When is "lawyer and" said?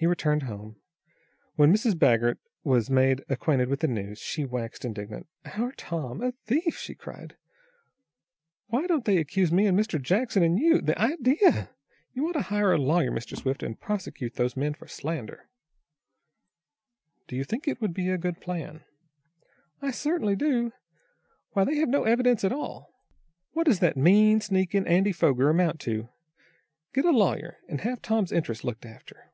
27.10-27.82